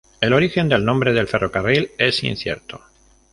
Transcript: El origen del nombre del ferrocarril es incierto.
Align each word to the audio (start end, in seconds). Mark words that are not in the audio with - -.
El 0.19 0.33
origen 0.33 0.67
del 0.67 0.83
nombre 0.83 1.13
del 1.13 1.27
ferrocarril 1.27 1.91
es 1.99 2.23
incierto. 2.23 2.81